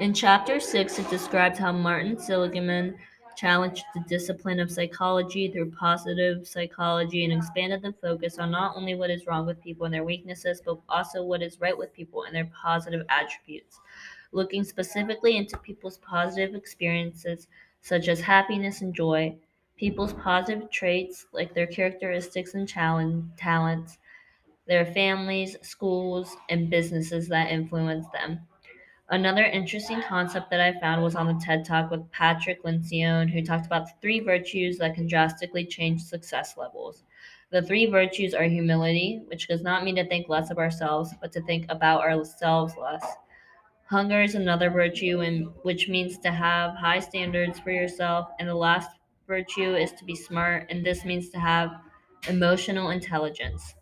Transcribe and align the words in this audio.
In 0.00 0.14
chapter 0.14 0.60
6, 0.60 0.98
it 0.98 1.10
describes 1.10 1.58
how 1.58 1.72
Martin 1.72 2.18
Seligman 2.18 2.96
challenged 3.36 3.84
the 3.92 4.00
discipline 4.08 4.58
of 4.58 4.70
psychology 4.70 5.48
through 5.48 5.72
positive 5.72 6.48
psychology 6.48 7.24
and 7.24 7.34
expanded 7.34 7.82
the 7.82 7.92
focus 7.92 8.38
on 8.38 8.50
not 8.50 8.74
only 8.76 8.94
what 8.94 9.10
is 9.10 9.26
wrong 9.26 9.44
with 9.44 9.60
people 9.60 9.84
and 9.84 9.92
their 9.92 10.02
weaknesses, 10.02 10.62
but 10.64 10.78
also 10.88 11.22
what 11.22 11.42
is 11.42 11.60
right 11.60 11.76
with 11.76 11.92
people 11.92 12.22
and 12.22 12.34
their 12.34 12.46
positive 12.46 13.04
attributes. 13.10 13.78
Looking 14.32 14.64
specifically 14.64 15.36
into 15.36 15.58
people's 15.58 15.98
positive 15.98 16.54
experiences, 16.54 17.48
such 17.82 18.08
as 18.08 18.22
happiness 18.22 18.80
and 18.80 18.94
joy, 18.94 19.36
people's 19.76 20.14
positive 20.14 20.70
traits, 20.70 21.26
like 21.32 21.52
their 21.52 21.66
characteristics 21.66 22.54
and 22.54 22.66
talents, 22.66 23.98
their 24.66 24.86
families, 24.86 25.56
schools, 25.60 26.34
and 26.48 26.70
businesses 26.70 27.28
that 27.28 27.52
influence 27.52 28.06
them. 28.14 28.40
Another 29.10 29.42
interesting 29.42 30.00
concept 30.02 30.50
that 30.50 30.60
I 30.60 30.78
found 30.78 31.02
was 31.02 31.16
on 31.16 31.26
the 31.26 31.44
TED 31.44 31.64
Talk 31.64 31.90
with 31.90 32.08
Patrick 32.12 32.62
Lencioni, 32.62 33.28
who 33.32 33.42
talked 33.42 33.66
about 33.66 33.86
the 33.86 33.92
three 34.00 34.20
virtues 34.20 34.78
that 34.78 34.94
can 34.94 35.08
drastically 35.08 35.66
change 35.66 36.00
success 36.00 36.56
levels. 36.56 37.02
The 37.50 37.60
three 37.60 37.86
virtues 37.86 38.34
are 38.34 38.44
humility, 38.44 39.20
which 39.26 39.48
does 39.48 39.62
not 39.62 39.82
mean 39.82 39.96
to 39.96 40.06
think 40.06 40.28
less 40.28 40.52
of 40.52 40.58
ourselves, 40.58 41.12
but 41.20 41.32
to 41.32 41.42
think 41.42 41.66
about 41.68 42.02
ourselves 42.02 42.74
less. 42.80 43.04
Hunger 43.86 44.22
is 44.22 44.36
another 44.36 44.70
virtue, 44.70 45.22
in, 45.22 45.46
which 45.62 45.88
means 45.88 46.16
to 46.18 46.30
have 46.30 46.76
high 46.76 47.00
standards 47.00 47.58
for 47.58 47.72
yourself. 47.72 48.28
And 48.38 48.48
the 48.48 48.54
last 48.54 48.90
virtue 49.26 49.74
is 49.74 49.90
to 49.94 50.04
be 50.04 50.14
smart, 50.14 50.68
and 50.70 50.86
this 50.86 51.04
means 51.04 51.30
to 51.30 51.40
have 51.40 51.72
emotional 52.28 52.90
intelligence. 52.90 53.74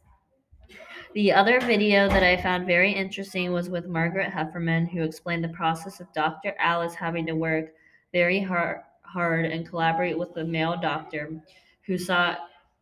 The 1.19 1.33
other 1.33 1.59
video 1.59 2.09
that 2.09 2.23
I 2.23 2.41
found 2.41 2.65
very 2.65 2.93
interesting 2.93 3.51
was 3.51 3.69
with 3.69 3.89
Margaret 3.89 4.31
Heffernan, 4.31 4.87
who 4.87 5.03
explained 5.03 5.43
the 5.43 5.49
process 5.49 5.99
of 5.99 6.13
Dr. 6.13 6.55
Alice 6.61 6.95
having 6.95 7.27
to 7.27 7.33
work 7.33 7.75
very 8.13 8.41
hard, 8.41 8.83
hard 9.03 9.45
and 9.47 9.69
collaborate 9.69 10.17
with 10.17 10.37
a 10.37 10.45
male 10.45 10.79
doctor 10.81 11.43
who 11.87 11.99
sought 11.99 12.39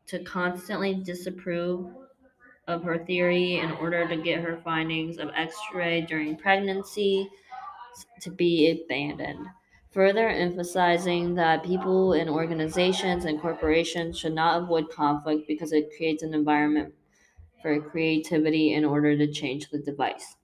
to 0.08 0.22
constantly 0.24 1.02
disapprove 1.02 1.90
of 2.68 2.82
her 2.82 2.98
theory 2.98 3.56
in 3.60 3.70
order 3.70 4.06
to 4.06 4.18
get 4.18 4.44
her 4.44 4.60
findings 4.62 5.16
of 5.16 5.30
x 5.34 5.56
ray 5.74 6.02
during 6.02 6.36
pregnancy 6.36 7.30
to 8.20 8.30
be 8.30 8.84
abandoned. 8.84 9.46
Further 9.92 10.28
emphasizing 10.28 11.34
that 11.36 11.64
people 11.64 12.12
in 12.12 12.28
organizations 12.28 13.24
and 13.24 13.40
corporations 13.40 14.18
should 14.18 14.34
not 14.34 14.62
avoid 14.62 14.90
conflict 14.90 15.48
because 15.48 15.72
it 15.72 15.88
creates 15.96 16.22
an 16.22 16.34
environment 16.34 16.92
for 17.60 17.80
creativity 17.80 18.74
in 18.74 18.84
order 18.84 19.16
to 19.16 19.32
change 19.32 19.70
the 19.70 19.78
device. 19.78 20.36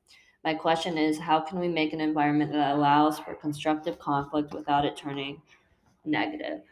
My 0.44 0.54
question 0.54 0.98
is 0.98 1.18
how 1.18 1.40
can 1.40 1.60
we 1.60 1.68
make 1.68 1.92
an 1.92 2.00
environment 2.00 2.52
that 2.52 2.74
allows 2.74 3.18
for 3.18 3.34
constructive 3.34 3.98
conflict 3.98 4.52
without 4.52 4.84
it 4.84 4.96
turning 4.96 5.40
negative? 6.04 6.62